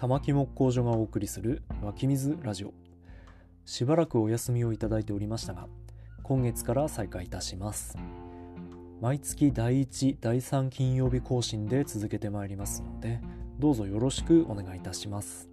[0.00, 2.72] 玉木木工所がお送りする湧き水ラジオ。
[3.64, 5.66] しばらくお休みをいただいておりましたが
[6.22, 7.98] 今月から再開いたします。
[9.00, 13.20] 毎月第1第3金曜日更新で続けてまいりますので
[13.58, 15.50] どうぞよろしくお願いいたします。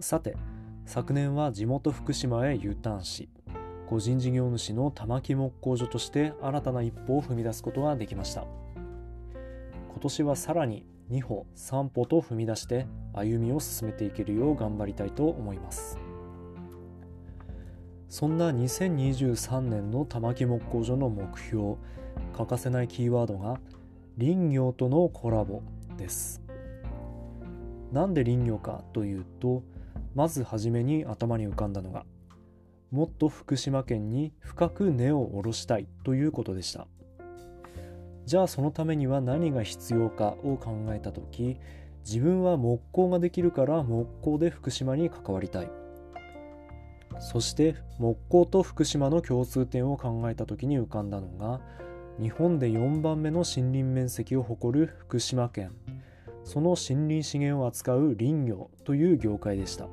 [0.00, 0.34] さて
[0.86, 3.28] 昨年は地元福島へ U ターンし
[3.86, 8.46] 個人事業主の玉木木工所として新たな一歩を踏み出すことができました。
[10.04, 15.98] 年はさらに2歩3歩と踏み出して歩みを進めていけるよう頑張りたいと思います。
[18.10, 21.76] そんな2023年の玉木木工所の目標
[22.36, 23.58] 欠かせないキーワードが
[24.18, 25.62] 林業とのコラボ
[25.96, 26.42] です。
[27.90, 29.62] なんで林業かというと
[30.14, 32.04] まず初めに頭に浮かんだのが
[32.90, 36.86] もっと福島県に深く根を下ろしたいということでした。
[38.26, 41.58] じゃあそのためには何が必要かを考えた時
[42.06, 45.70] 自分は木工ができるから木工で福島に関わりたい。
[47.20, 51.60] そして木工と福島の共通点を考えた時に浮かんだのが
[52.20, 55.72] 日本で4番目の森林面積を誇る福島県。
[56.44, 59.88] その森林資源を扱う林業という業界でした。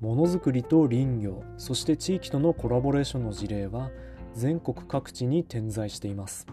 [0.00, 3.90] ものづくりと林業そして地域とのコラボレーションの事例は
[4.38, 6.46] 全国各地に点在しています。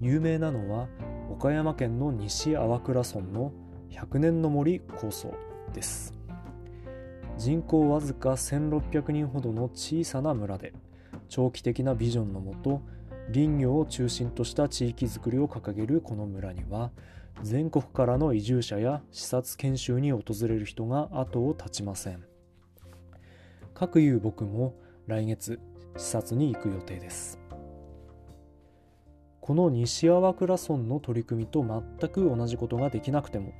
[0.00, 0.88] 有名なのは
[1.30, 3.52] 岡山県の西粟倉村の
[3.90, 5.34] 100年の森構想
[5.74, 6.14] です。
[7.36, 10.72] 人口わずか1600人ほどの小さな村で
[11.28, 12.80] 長期的なビジョンのもと
[13.34, 16.90] 林業を中心とした地域づくりを掲げるこの村には
[17.42, 22.24] 全国からの移住者や視察研修に訪れる人が後を絶ちません。
[23.74, 24.74] 各いう僕も
[25.06, 25.60] 来月
[25.96, 27.38] 視察に行く予定です。
[29.40, 33.52] この西粟倉村の取り組みと全く同じことができなくても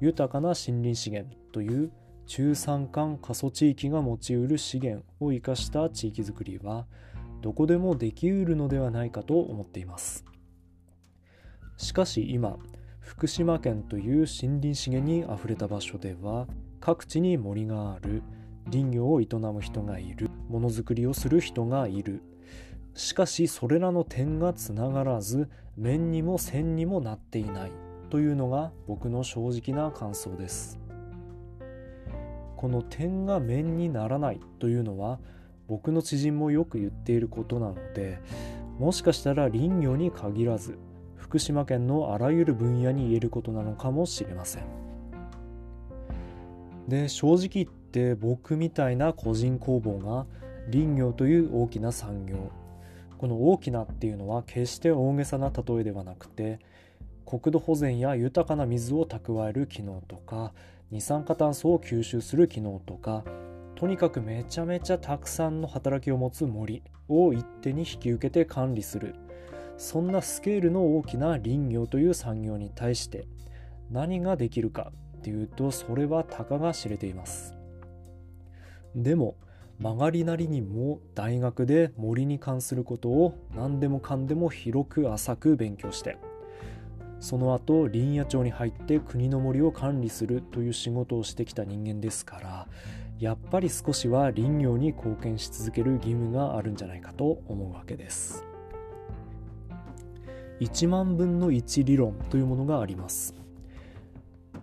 [0.00, 1.90] 豊かな森林資源という
[2.26, 6.86] 中山間過疎地域が持ちうる資源を生かした地域づくりは
[7.40, 10.26] どこでもできうるのではないかと思っています。
[11.78, 12.58] しかし今
[13.00, 16.46] 福島県という森林資源にあふれた場所では
[16.80, 18.22] 各地に森がある。
[18.70, 20.30] 林業を営む人がいる。
[20.48, 22.22] ものづくりをする人がいる。
[22.94, 27.72] しかしそれらの点がつながらず面にも線にもなっていない。
[28.10, 30.78] というのが僕の正直な感想です。
[32.56, 34.40] この点が面にならない。
[34.58, 35.18] というのは
[35.68, 38.20] 僕の知人もよく言っていることなので
[38.78, 40.78] もしかしたら林業に限らず
[41.14, 44.64] 福島県のあらゆる分野に言えることなのかもしれません。
[46.88, 50.26] で正直言って僕みたいな個人工房が
[50.70, 52.50] 林業という大きな産業。
[53.18, 56.60] この大きなっていうのは決して大げさな例えではなくて
[57.26, 60.52] 国土保全や豊かな水を蓄える機能とか
[60.92, 63.24] 二酸化炭素を吸収する機能とか
[63.74, 69.14] とにかくめちゃめちゃたくさんの働きを持つ森を一手に引き受けて管理する。
[69.78, 73.28] そんなスケールの大きな林業という産業に対して
[73.92, 77.57] 何ができるかっていうとそれはたかが知れています。
[79.02, 79.36] でも
[79.78, 86.18] 曲がりなりにも大学で森に関することを何でもかんでも広く浅く勉強して
[87.20, 92.66] その後林野庁に入って国の森を管理するという仕事をしてきた人間ですから
[93.18, 98.44] やっぱり少しは林業に貢献し続ける義務があるんじゃないかと思うわけです。
[100.60, 103.34] 1万分の1理論というものがあります。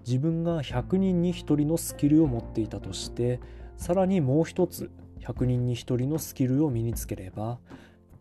[0.08, 3.42] 自分が100人に1人のスキルを持っていたとして
[3.78, 7.60] さらにもう一つ100人に1人のスキルを身につければ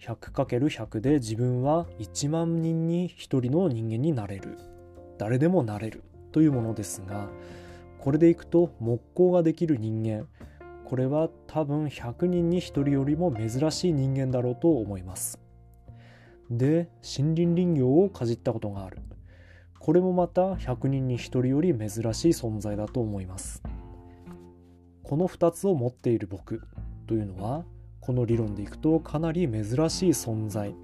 [0.00, 4.58] 100×100 で自分は1万人に1人の人間になれる。
[5.18, 6.02] 誰でもなれる。
[6.32, 7.28] というものですが
[8.00, 10.26] これでいくと木工ができる人間。
[10.84, 15.38] これは多分100人に1人よりも珍しい人間だろうと思います。
[16.50, 18.98] で森林林業をかじったことがある。
[19.78, 23.62] これもまた100人に1人より珍しい存在だと思います。
[25.04, 26.62] この2つを持っている僕
[27.06, 27.64] というのは
[28.00, 30.74] この理論でいくとかなり珍しい存在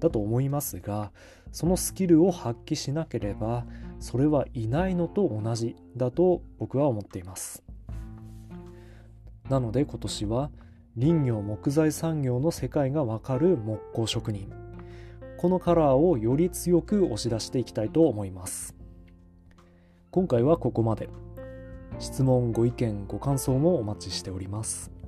[0.00, 1.12] だと思いますが
[1.52, 3.64] そのスキルを発揮しなければ
[3.98, 7.62] それはいないのと同じだと僕は思っています。
[9.48, 10.50] なので今年は
[10.98, 14.52] 林業木材産業の世界がわかる木工職人。
[15.38, 18.76] このカラーをより強く押し出していきたいと思います。
[20.10, 21.08] 今回はここまで。
[22.00, 24.99] 質問ご意見ご感想もお待ちしております。